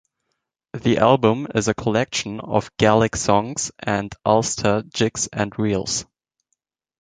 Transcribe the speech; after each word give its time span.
The 0.73 0.97
album 0.97 1.45
is 1.53 1.67
a 1.67 1.75
collection 1.75 2.39
of 2.39 2.75
Gaelic 2.79 3.15
songs 3.15 3.71
and 3.77 4.11
Ulster 4.25 4.81
jigs 4.81 5.27
and 5.31 5.53
reels. 5.59 6.05